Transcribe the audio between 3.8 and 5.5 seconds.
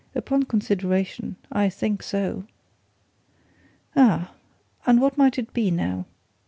"Ah and what might